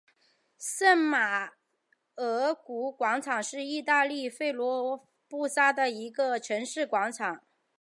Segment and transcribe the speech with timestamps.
[0.57, 1.51] 圣马
[2.15, 7.43] 尔谷广场是意大利佛罗伦萨的一个城市广场。